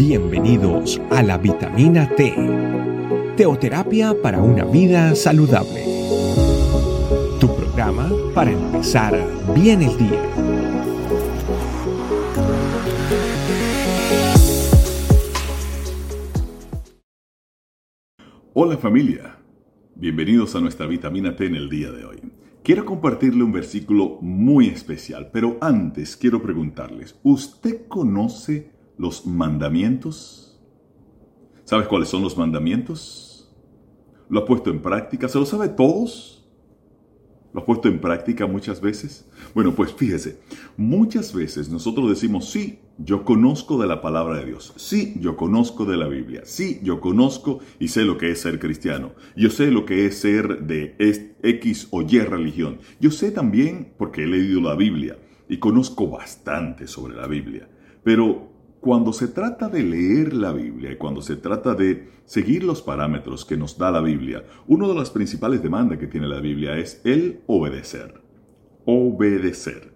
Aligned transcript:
Bienvenidos 0.00 0.98
a 1.10 1.22
la 1.22 1.36
vitamina 1.36 2.08
T, 2.16 2.34
teoterapia 3.36 4.14
para 4.22 4.40
una 4.40 4.64
vida 4.64 5.14
saludable. 5.14 5.84
Tu 7.38 7.54
programa 7.54 8.10
para 8.34 8.50
empezar 8.50 9.14
bien 9.54 9.82
el 9.82 9.98
día. 9.98 10.22
Hola 18.54 18.78
familia, 18.78 19.36
bienvenidos 19.96 20.56
a 20.56 20.60
nuestra 20.60 20.86
vitamina 20.86 21.36
T 21.36 21.44
en 21.44 21.56
el 21.56 21.68
día 21.68 21.92
de 21.92 22.06
hoy. 22.06 22.22
Quiero 22.62 22.86
compartirle 22.86 23.44
un 23.44 23.52
versículo 23.52 24.16
muy 24.22 24.68
especial, 24.68 25.28
pero 25.30 25.58
antes 25.60 26.16
quiero 26.16 26.40
preguntarles, 26.40 27.20
¿usted 27.22 27.86
conoce 27.86 28.79
los 29.00 29.26
mandamientos? 29.26 30.60
¿Sabes 31.64 31.88
cuáles 31.88 32.08
son 32.08 32.22
los 32.22 32.36
mandamientos? 32.36 33.50
¿Lo 34.28 34.40
ha 34.40 34.44
puesto 34.44 34.70
en 34.70 34.82
práctica? 34.82 35.26
¿Se 35.26 35.38
lo 35.38 35.46
sabe 35.46 35.70
todos? 35.70 36.46
¿Lo 37.54 37.62
ha 37.62 37.64
puesto 37.64 37.88
en 37.88 37.98
práctica 37.98 38.46
muchas 38.46 38.80
veces? 38.80 39.26
Bueno, 39.54 39.74
pues 39.74 39.94
fíjese, 39.94 40.40
muchas 40.76 41.34
veces 41.34 41.70
nosotros 41.70 42.10
decimos, 42.10 42.50
sí, 42.50 42.80
yo 42.98 43.24
conozco 43.24 43.80
de 43.80 43.88
la 43.88 44.02
palabra 44.02 44.38
de 44.38 44.44
Dios, 44.44 44.74
sí, 44.76 45.14
yo 45.18 45.36
conozco 45.36 45.86
de 45.86 45.96
la 45.96 46.06
Biblia, 46.06 46.42
sí, 46.44 46.78
yo 46.82 47.00
conozco 47.00 47.60
y 47.78 47.88
sé 47.88 48.04
lo 48.04 48.18
que 48.18 48.30
es 48.30 48.40
ser 48.42 48.60
cristiano, 48.60 49.14
yo 49.34 49.48
sé 49.48 49.70
lo 49.70 49.86
que 49.86 50.04
es 50.04 50.18
ser 50.18 50.66
de 50.66 50.94
X 51.42 51.88
o 51.90 52.02
Y 52.02 52.20
religión, 52.20 52.78
yo 53.00 53.10
sé 53.10 53.32
también 53.32 53.94
porque 53.96 54.24
he 54.24 54.26
leído 54.26 54.60
la 54.60 54.76
Biblia 54.76 55.18
y 55.48 55.56
conozco 55.56 56.08
bastante 56.08 56.86
sobre 56.86 57.16
la 57.16 57.26
Biblia, 57.26 57.68
pero 58.04 58.59
cuando 58.80 59.12
se 59.12 59.28
trata 59.28 59.68
de 59.68 59.82
leer 59.82 60.32
la 60.32 60.52
Biblia 60.52 60.92
y 60.92 60.96
cuando 60.96 61.20
se 61.20 61.36
trata 61.36 61.74
de 61.74 62.08
seguir 62.24 62.64
los 62.64 62.80
parámetros 62.80 63.44
que 63.44 63.56
nos 63.56 63.76
da 63.76 63.90
la 63.90 64.00
Biblia, 64.00 64.44
una 64.66 64.88
de 64.88 64.94
las 64.94 65.10
principales 65.10 65.62
demandas 65.62 65.98
que 65.98 66.06
tiene 66.06 66.26
la 66.26 66.40
Biblia 66.40 66.78
es 66.78 67.00
el 67.04 67.40
obedecer. 67.46 68.20
Obedecer. 68.86 69.92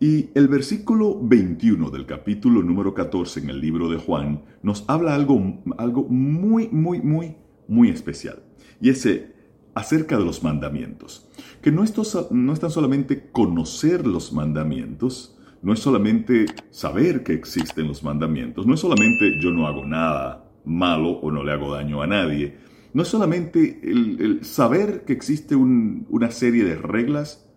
Y 0.00 0.28
el 0.34 0.46
versículo 0.46 1.18
21 1.20 1.90
del 1.90 2.06
capítulo 2.06 2.62
número 2.62 2.94
14 2.94 3.40
en 3.40 3.50
el 3.50 3.60
libro 3.60 3.88
de 3.88 3.96
Juan 3.96 4.42
nos 4.62 4.84
habla 4.88 5.14
algo, 5.14 5.60
algo 5.76 6.04
muy, 6.04 6.68
muy, 6.68 7.00
muy, 7.00 7.36
muy 7.66 7.88
especial. 7.88 8.42
Y 8.80 8.90
ese 8.90 9.38
acerca 9.78 10.18
de 10.18 10.24
los 10.24 10.42
mandamientos. 10.42 11.28
Que 11.62 11.70
no, 11.70 11.84
no 12.30 12.52
es 12.52 12.60
tan 12.60 12.70
solamente 12.70 13.30
conocer 13.30 14.06
los 14.06 14.32
mandamientos, 14.32 15.37
no 15.62 15.72
es 15.72 15.80
solamente 15.80 16.46
saber 16.70 17.22
que 17.22 17.32
existen 17.32 17.88
los 17.88 18.02
mandamientos, 18.02 18.66
no 18.66 18.74
es 18.74 18.80
solamente 18.80 19.38
yo 19.40 19.50
no 19.50 19.66
hago 19.66 19.84
nada 19.84 20.50
malo 20.64 21.10
o 21.10 21.30
no 21.30 21.42
le 21.42 21.52
hago 21.52 21.74
daño 21.74 22.02
a 22.02 22.06
nadie, 22.06 22.56
no 22.92 23.02
es 23.02 23.08
solamente 23.08 23.80
el, 23.82 24.44
saber 24.44 25.04
que 25.04 25.12
existe 25.12 25.56
una 25.56 26.30
serie 26.30 26.64
de 26.64 26.76
reglas 26.76 27.48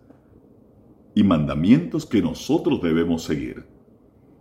y 1.14 1.24
mandamientos 1.24 2.06
que 2.06 2.22
nosotros 2.22 2.82
debemos 2.82 3.24
seguir, 3.24 3.64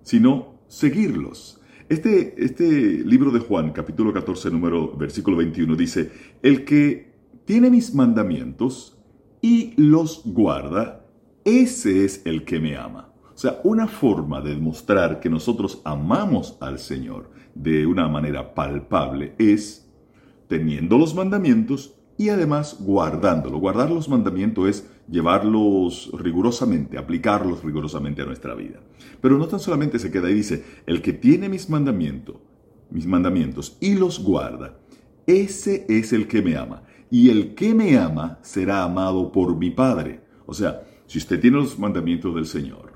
sino 0.04 0.60
seguirlos. 0.68 1.62
Este, 1.90 2.44
este 2.44 3.04
libro 3.04 3.32
de 3.32 3.40
Juan, 3.40 3.72
capítulo 3.72 4.14
14, 4.14 4.50
número, 4.52 4.96
versículo 4.96 5.38
21, 5.38 5.76
dice, 5.76 6.12
el 6.42 6.64
que 6.64 7.12
tiene 7.46 7.70
mis 7.70 7.94
mandamientos 7.94 8.98
y 9.42 9.74
los 9.76 10.22
guarda, 10.24 11.06
ese 11.44 12.06
es 12.06 12.22
el 12.26 12.46
que 12.46 12.60
me 12.60 12.78
ama. 12.78 13.11
O 13.42 13.48
sea, 13.50 13.60
una 13.64 13.88
forma 13.88 14.40
de 14.40 14.54
demostrar 14.54 15.20
que 15.20 15.28
nosotros 15.28 15.82
amamos 15.84 16.58
al 16.60 16.78
Señor 16.78 17.32
de 17.56 17.88
una 17.88 18.08
manera 18.08 18.54
palpable 18.54 19.34
es 19.40 19.90
teniendo 20.48 21.00
los 21.00 21.16
mandamientos 21.16 21.96
y 22.20 22.30
además 22.30 22.78
guardándolo. 22.80 23.58
Guardar 23.58 23.90
los 23.90 24.08
mandamientos 24.08 24.70
es 24.70 24.90
llevarlos 25.10 26.12
rigurosamente, 26.14 27.00
aplicarlos 27.00 27.64
rigurosamente 27.64 28.22
a 28.22 28.26
nuestra 28.26 28.54
vida. 28.54 28.80
Pero 29.22 29.40
no 29.40 29.48
tan 29.48 29.60
solamente 29.60 29.98
se 29.98 30.12
queda 30.12 30.28
ahí, 30.28 30.36
dice, 30.36 30.64
el 30.86 31.02
que 31.02 31.14
tiene 31.14 31.50
mis 31.50 31.68
mandamientos, 31.68 32.36
mis 32.92 33.08
mandamientos 33.08 33.76
y 33.82 33.96
los 33.96 34.24
guarda, 34.24 34.78
ese 35.26 35.88
es 35.90 36.14
el 36.14 36.28
que 36.28 36.44
me 36.44 36.58
ama. 36.58 36.84
Y 37.10 37.32
el 37.32 37.56
que 37.56 37.74
me 37.74 37.98
ama 37.98 38.38
será 38.44 38.84
amado 38.84 39.32
por 39.32 39.58
mi 39.58 39.72
Padre. 39.72 40.20
O 40.46 40.54
sea, 40.54 40.84
si 41.08 41.18
usted 41.18 41.40
tiene 41.42 41.58
los 41.58 41.80
mandamientos 41.80 42.36
del 42.36 42.46
Señor, 42.46 42.91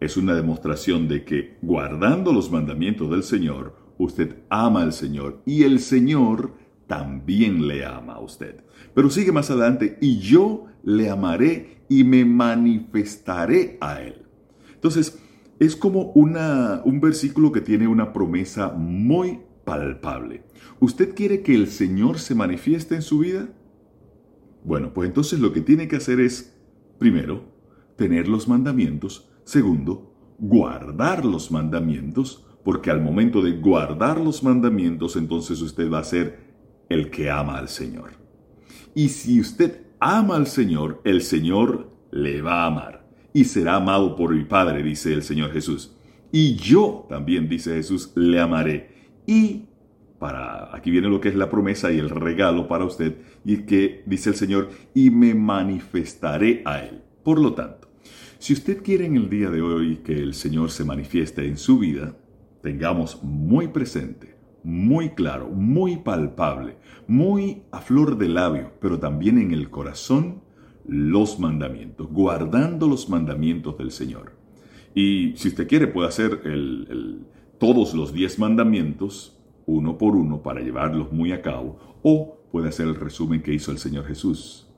es 0.00 0.16
una 0.16 0.34
demostración 0.34 1.08
de 1.08 1.24
que 1.24 1.58
guardando 1.60 2.32
los 2.32 2.50
mandamientos 2.50 3.10
del 3.10 3.22
Señor, 3.22 3.76
usted 3.98 4.38
ama 4.48 4.82
al 4.82 4.94
Señor 4.94 5.42
y 5.44 5.62
el 5.64 5.78
Señor 5.78 6.54
también 6.86 7.68
le 7.68 7.84
ama 7.84 8.14
a 8.14 8.20
usted. 8.20 8.64
Pero 8.94 9.10
sigue 9.10 9.30
más 9.30 9.50
adelante, 9.50 9.98
y 10.00 10.18
yo 10.18 10.66
le 10.82 11.08
amaré 11.10 11.84
y 11.88 12.02
me 12.02 12.24
manifestaré 12.24 13.78
a 13.80 14.02
él. 14.02 14.26
Entonces, 14.74 15.18
es 15.60 15.76
como 15.76 16.10
una, 16.14 16.80
un 16.84 17.00
versículo 17.00 17.52
que 17.52 17.60
tiene 17.60 17.86
una 17.86 18.12
promesa 18.12 18.72
muy 18.72 19.40
palpable. 19.64 20.42
¿Usted 20.80 21.14
quiere 21.14 21.42
que 21.42 21.54
el 21.54 21.68
Señor 21.68 22.18
se 22.18 22.34
manifieste 22.34 22.94
en 22.94 23.02
su 23.02 23.18
vida? 23.20 23.50
Bueno, 24.64 24.92
pues 24.92 25.08
entonces 25.08 25.38
lo 25.38 25.52
que 25.52 25.60
tiene 25.60 25.86
que 25.86 25.96
hacer 25.96 26.18
es, 26.18 26.56
primero, 26.98 27.44
tener 27.96 28.26
los 28.26 28.48
mandamientos 28.48 29.29
Segundo, 29.44 30.14
guardar 30.38 31.24
los 31.24 31.50
mandamientos, 31.50 32.46
porque 32.64 32.90
al 32.90 33.00
momento 33.00 33.42
de 33.42 33.52
guardar 33.52 34.20
los 34.20 34.42
mandamientos, 34.42 35.16
entonces 35.16 35.60
usted 35.60 35.90
va 35.90 36.00
a 36.00 36.04
ser 36.04 36.50
el 36.88 37.10
que 37.10 37.30
ama 37.30 37.58
al 37.58 37.68
Señor. 37.68 38.10
Y 38.94 39.08
si 39.08 39.40
usted 39.40 39.86
ama 39.98 40.36
al 40.36 40.46
Señor, 40.46 41.00
el 41.04 41.22
Señor 41.22 41.90
le 42.10 42.42
va 42.42 42.64
a 42.64 42.66
amar 42.66 43.00
y 43.32 43.44
será 43.44 43.76
amado 43.76 44.16
por 44.16 44.34
mi 44.34 44.44
Padre, 44.44 44.82
dice 44.82 45.12
el 45.12 45.22
Señor 45.22 45.52
Jesús. 45.52 45.96
Y 46.32 46.56
yo 46.56 47.06
también, 47.08 47.48
dice 47.48 47.74
Jesús, 47.74 48.12
le 48.14 48.40
amaré. 48.40 48.90
Y 49.26 49.66
para 50.18 50.74
aquí 50.74 50.90
viene 50.90 51.08
lo 51.08 51.20
que 51.20 51.28
es 51.28 51.34
la 51.34 51.50
promesa 51.50 51.90
y 51.90 51.98
el 51.98 52.10
regalo 52.10 52.68
para 52.68 52.84
usted, 52.84 53.16
y 53.44 53.58
que 53.58 54.02
dice 54.06 54.30
el 54.30 54.36
Señor, 54.36 54.70
y 54.94 55.10
me 55.10 55.34
manifestaré 55.34 56.62
a 56.64 56.82
él. 56.84 57.02
Por 57.22 57.40
lo 57.40 57.54
tanto, 57.54 57.89
si 58.40 58.54
usted 58.54 58.82
quiere 58.82 59.04
en 59.04 59.16
el 59.16 59.28
día 59.28 59.50
de 59.50 59.60
hoy 59.60 59.98
que 59.98 60.14
el 60.14 60.32
Señor 60.32 60.70
se 60.70 60.82
manifieste 60.82 61.46
en 61.46 61.58
su 61.58 61.78
vida, 61.78 62.16
tengamos 62.62 63.22
muy 63.22 63.68
presente, 63.68 64.34
muy 64.64 65.10
claro, 65.10 65.48
muy 65.48 65.98
palpable, 65.98 66.78
muy 67.06 67.64
a 67.70 67.82
flor 67.82 68.16
de 68.16 68.30
labio, 68.30 68.72
pero 68.80 68.98
también 68.98 69.36
en 69.36 69.52
el 69.52 69.68
corazón, 69.68 70.42
los 70.86 71.38
mandamientos, 71.38 72.08
guardando 72.10 72.88
los 72.88 73.10
mandamientos 73.10 73.76
del 73.76 73.90
Señor. 73.90 74.32
Y 74.94 75.34
si 75.36 75.48
usted 75.48 75.68
quiere, 75.68 75.86
puede 75.86 76.08
hacer 76.08 76.40
todos 77.58 77.92
los 77.92 78.14
diez 78.14 78.38
mandamientos, 78.38 79.38
uno 79.66 79.98
por 79.98 80.16
uno, 80.16 80.42
para 80.42 80.62
llevarlos 80.62 81.12
muy 81.12 81.32
a 81.32 81.42
cabo, 81.42 81.78
o 82.02 82.38
puede 82.50 82.70
hacer 82.70 82.88
el 82.88 82.94
resumen 82.94 83.42
que 83.42 83.52
hizo 83.52 83.70
el 83.70 83.76
Señor 83.76 84.06
Jesús. 84.06 84.69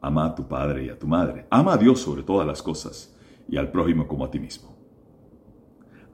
Ama 0.00 0.26
a 0.26 0.34
tu 0.34 0.46
padre 0.46 0.86
y 0.86 0.88
a 0.88 0.98
tu 0.98 1.06
madre. 1.06 1.46
Ama 1.50 1.74
a 1.74 1.76
Dios 1.76 2.00
sobre 2.00 2.22
todas 2.22 2.46
las 2.46 2.62
cosas 2.62 3.14
y 3.48 3.56
al 3.56 3.70
prójimo 3.70 4.06
como 4.06 4.24
a 4.24 4.30
ti 4.30 4.38
mismo. 4.38 4.76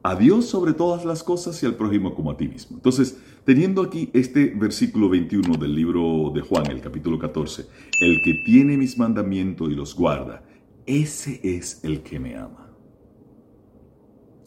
A 0.02 0.14
Dios 0.14 0.46
sobre 0.46 0.74
todas 0.74 1.04
las 1.04 1.22
cosas 1.22 1.62
y 1.62 1.66
al 1.66 1.76
prójimo 1.76 2.14
como 2.14 2.30
a 2.30 2.36
ti 2.36 2.46
mismo. 2.46 2.76
Entonces, 2.76 3.18
teniendo 3.44 3.82
aquí 3.82 4.10
este 4.12 4.46
versículo 4.54 5.08
21 5.08 5.56
del 5.56 5.74
libro 5.74 6.30
de 6.34 6.42
Juan, 6.42 6.70
el 6.70 6.80
capítulo 6.80 7.18
14, 7.18 7.66
el 8.00 8.20
que 8.22 8.42
tiene 8.44 8.76
mis 8.76 8.98
mandamientos 8.98 9.70
y 9.70 9.74
los 9.74 9.94
guarda, 9.94 10.42
ese 10.86 11.40
es 11.42 11.82
el 11.84 12.02
que 12.02 12.20
me 12.20 12.36
ama. 12.36 12.70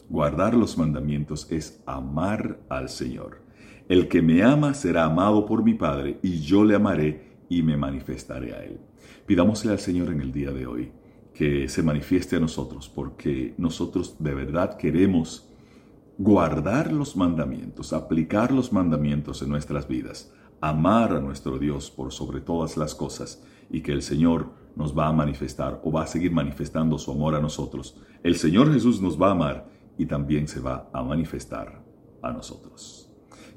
Guardar 0.08 0.54
los 0.54 0.78
mandamientos 0.78 1.50
es 1.50 1.82
amar 1.84 2.60
al 2.68 2.88
Señor. 2.88 3.42
El 3.88 4.08
que 4.08 4.22
me 4.22 4.42
ama 4.42 4.74
será 4.74 5.04
amado 5.04 5.44
por 5.44 5.64
mi 5.64 5.74
Padre 5.74 6.18
y 6.22 6.40
yo 6.40 6.64
le 6.64 6.74
amaré 6.74 7.27
y 7.48 7.62
me 7.62 7.76
manifestaré 7.76 8.54
a 8.54 8.64
él. 8.64 8.78
Pidámosle 9.26 9.72
al 9.72 9.78
Señor 9.78 10.10
en 10.10 10.20
el 10.20 10.32
día 10.32 10.50
de 10.50 10.66
hoy 10.66 10.92
que 11.34 11.68
se 11.68 11.82
manifieste 11.82 12.36
a 12.36 12.40
nosotros, 12.40 12.88
porque 12.88 13.54
nosotros 13.58 14.16
de 14.18 14.34
verdad 14.34 14.76
queremos 14.76 15.48
guardar 16.18 16.92
los 16.92 17.16
mandamientos, 17.16 17.92
aplicar 17.92 18.50
los 18.50 18.72
mandamientos 18.72 19.40
en 19.42 19.50
nuestras 19.50 19.86
vidas, 19.86 20.32
amar 20.60 21.12
a 21.12 21.20
nuestro 21.20 21.58
Dios 21.58 21.92
por 21.92 22.12
sobre 22.12 22.40
todas 22.40 22.76
las 22.76 22.94
cosas 22.94 23.44
y 23.70 23.82
que 23.82 23.92
el 23.92 24.02
Señor 24.02 24.50
nos 24.74 24.96
va 24.96 25.06
a 25.06 25.12
manifestar 25.12 25.80
o 25.84 25.92
va 25.92 26.02
a 26.02 26.06
seguir 26.08 26.32
manifestando 26.32 26.98
su 26.98 27.12
amor 27.12 27.36
a 27.36 27.40
nosotros. 27.40 28.00
El 28.24 28.34
Señor 28.34 28.72
Jesús 28.72 29.00
nos 29.00 29.20
va 29.20 29.28
a 29.28 29.32
amar 29.32 29.68
y 29.96 30.06
también 30.06 30.48
se 30.48 30.60
va 30.60 30.88
a 30.92 31.02
manifestar 31.02 31.84
a 32.22 32.32
nosotros. 32.32 33.07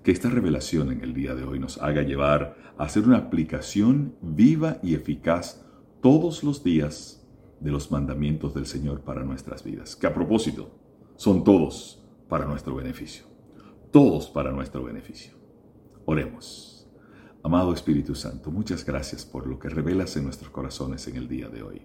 Que 0.04 0.12
esta 0.12 0.30
revelación 0.30 0.92
en 0.92 1.02
el 1.02 1.14
día 1.14 1.36
de 1.36 1.44
hoy 1.44 1.60
nos 1.60 1.78
haga 1.78 2.02
llevar 2.02 2.58
a 2.78 2.86
hacer 2.86 3.04
una 3.04 3.18
aplicación 3.18 4.16
viva 4.22 4.80
y 4.82 4.96
eficaz 4.96 5.64
todos 6.02 6.44
los 6.44 6.64
días 6.64 7.28
de 7.60 7.70
los 7.70 7.92
mandamientos 7.92 8.56
del 8.56 8.66
Señor 8.66 9.02
para 9.02 9.24
nuestras 9.24 9.64
vidas. 9.64 9.96
Que 9.96 10.08
a 10.08 10.14
propósito, 10.14 10.72
son 11.18 11.44
todos 11.44 12.04
para 12.28 12.46
nuestro 12.46 12.76
beneficio. 12.76 13.26
todos 13.92 14.28
para 14.28 14.52
nuestro 14.52 14.84
beneficio. 14.86 15.34
Oremos. 16.06 16.88
Amado 17.44 17.74
Espíritu 17.74 18.16
Santo, 18.16 18.50
muchas 18.50 18.86
gracias 18.86 19.26
por 19.26 19.46
lo 19.46 19.60
que 19.60 19.68
revelas 19.68 20.16
en 20.16 20.24
nuestros 20.24 20.50
corazones 20.50 21.08
en 21.08 21.18
el 21.18 21.28
día 21.28 21.50
de 21.50 21.62
hoy, 21.62 21.82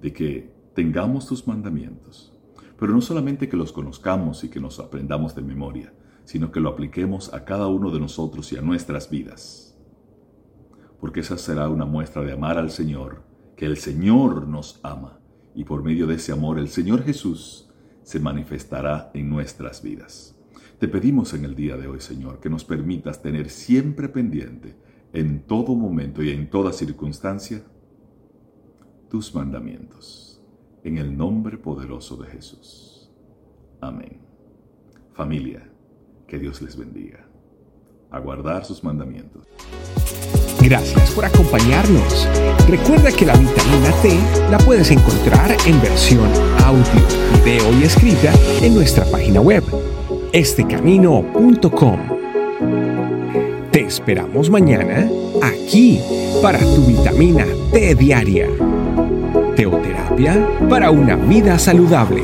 de 0.00 0.12
que 0.12 0.50
tengamos 0.74 1.26
tus 1.26 1.46
mandamientos, 1.46 2.32
pero 2.78 2.92
no 2.92 3.02
solamente 3.02 3.48
que 3.48 3.56
los 3.56 3.70
conozcamos 3.72 4.44
y 4.44 4.48
que 4.48 4.60
nos 4.60 4.80
aprendamos 4.80 5.34
de 5.34 5.42
memoria, 5.42 5.92
sino 6.32 6.50
que 6.50 6.60
lo 6.60 6.70
apliquemos 6.70 7.34
a 7.34 7.44
cada 7.44 7.66
uno 7.66 7.90
de 7.90 8.00
nosotros 8.00 8.50
y 8.54 8.56
a 8.56 8.62
nuestras 8.62 9.10
vidas. 9.10 9.76
Porque 10.98 11.20
esa 11.20 11.36
será 11.36 11.68
una 11.68 11.84
muestra 11.84 12.22
de 12.22 12.32
amar 12.32 12.56
al 12.56 12.70
Señor, 12.70 13.22
que 13.54 13.66
el 13.66 13.76
Señor 13.76 14.48
nos 14.48 14.80
ama, 14.82 15.20
y 15.54 15.64
por 15.64 15.82
medio 15.82 16.06
de 16.06 16.14
ese 16.14 16.32
amor 16.32 16.58
el 16.58 16.70
Señor 16.70 17.02
Jesús 17.02 17.68
se 18.02 18.18
manifestará 18.18 19.10
en 19.12 19.28
nuestras 19.28 19.82
vidas. 19.82 20.34
Te 20.78 20.88
pedimos 20.88 21.34
en 21.34 21.44
el 21.44 21.54
día 21.54 21.76
de 21.76 21.86
hoy, 21.86 22.00
Señor, 22.00 22.40
que 22.40 22.48
nos 22.48 22.64
permitas 22.64 23.20
tener 23.20 23.50
siempre 23.50 24.08
pendiente, 24.08 24.74
en 25.12 25.42
todo 25.42 25.74
momento 25.74 26.22
y 26.22 26.30
en 26.30 26.48
toda 26.48 26.72
circunstancia, 26.72 27.62
tus 29.10 29.34
mandamientos. 29.34 30.42
En 30.82 30.96
el 30.96 31.14
nombre 31.14 31.58
poderoso 31.58 32.16
de 32.16 32.30
Jesús. 32.30 33.12
Amén. 33.82 34.22
Familia, 35.12 35.68
que 36.32 36.38
Dios 36.38 36.62
les 36.62 36.78
bendiga. 36.78 37.26
Aguardar 38.10 38.64
sus 38.64 38.82
mandamientos. 38.82 39.42
Gracias 40.62 41.10
por 41.10 41.26
acompañarnos. 41.26 42.26
Recuerda 42.66 43.12
que 43.12 43.26
la 43.26 43.36
vitamina 43.36 43.92
T 44.00 44.18
la 44.50 44.56
puedes 44.56 44.90
encontrar 44.90 45.54
en 45.66 45.78
versión 45.82 46.26
audio, 46.64 47.06
video 47.44 47.78
y 47.78 47.82
escrita 47.82 48.32
en 48.62 48.74
nuestra 48.74 49.04
página 49.10 49.42
web, 49.42 49.62
estecamino.com. 50.32 52.00
Te 53.70 53.82
esperamos 53.82 54.48
mañana 54.48 55.06
aquí 55.42 56.00
para 56.40 56.60
tu 56.60 56.86
vitamina 56.86 57.44
T 57.72 57.94
diaria. 57.94 58.48
Teoterapia 59.54 60.48
para 60.70 60.90
una 60.90 61.14
vida 61.14 61.58
saludable. 61.58 62.22